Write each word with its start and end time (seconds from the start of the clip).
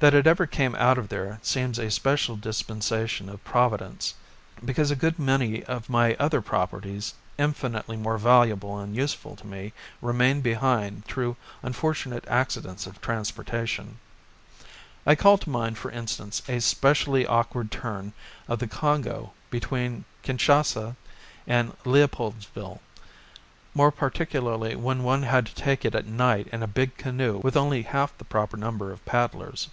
That 0.00 0.12
it 0.12 0.26
ever 0.26 0.46
came 0.46 0.74
out 0.74 0.98
of 0.98 1.08
there 1.08 1.38
seems 1.40 1.78
a 1.78 1.90
special 1.90 2.36
dispensation 2.36 3.30
of 3.30 3.42
Providence; 3.42 4.12
because 4.62 4.90
a 4.90 4.96
good 4.96 5.18
many 5.18 5.62
of 5.64 5.88
my 5.88 6.14
other 6.16 6.42
properties, 6.42 7.14
infinitely 7.38 7.96
more 7.96 8.18
valuable 8.18 8.78
and 8.78 8.94
useful 8.94 9.34
to 9.36 9.46
me, 9.46 9.72
remained 10.02 10.42
behind 10.42 11.06
through 11.06 11.36
unfortunate 11.62 12.26
accidents 12.28 12.86
of 12.86 13.00
transportation. 13.00 13.98
I 15.06 15.14
call 15.14 15.38
to 15.38 15.48
mind, 15.48 15.78
for 15.78 15.90
instance, 15.90 16.42
a 16.48 16.60
specially 16.60 17.26
awkward 17.26 17.70
turn 17.70 18.12
of 18.46 18.58
the 18.58 18.68
Congo 18.68 19.32
between 19.48 20.04
Kinchassa 20.22 20.96
and 21.46 21.74
Leopoldsville 21.86 22.80
more 23.72 23.90
particularly 23.90 24.76
when 24.76 25.02
one 25.02 25.22
had 25.22 25.46
to 25.46 25.54
take 25.54 25.82
it 25.86 25.94
at 25.94 26.04
night 26.04 26.46
in 26.48 26.62
a 26.62 26.66
big 26.66 26.98
canoe 26.98 27.38
with 27.42 27.56
only 27.56 27.80
half 27.84 28.18
the 28.18 28.24
proper 28.24 28.58
number 28.58 28.92
of 28.92 29.02
paddlers. 29.06 29.70